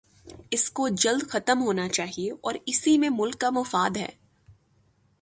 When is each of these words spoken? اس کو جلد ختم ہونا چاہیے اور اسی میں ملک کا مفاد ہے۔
اس 0.51 0.71
کو 0.71 0.87
جلد 0.89 1.29
ختم 1.29 1.61
ہونا 1.61 1.89
چاہیے 1.89 2.31
اور 2.31 2.53
اسی 2.65 2.97
میں 2.97 3.09
ملک 3.09 3.39
کا 3.39 3.49
مفاد 3.49 3.97
ہے۔ 3.97 4.09